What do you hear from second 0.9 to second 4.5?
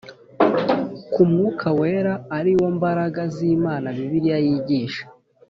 ku mwuka wera ari wo mbaraga z Imana Bibiliya